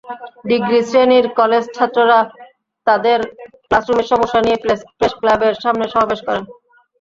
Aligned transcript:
Degree 0.49 0.79
শ্রেণির 0.87 1.25
কলেজছাত্ররা 1.39 2.19
তাঁদের 2.87 3.19
ক্লাসরুমের 3.65 4.07
সমস্যা 4.11 4.39
নিয়ে 4.45 4.61
প্রেসক্লাবের 4.93 5.55
সামনে 5.63 5.85
সমাবেশ 5.93 6.19
করেন। 6.27 6.43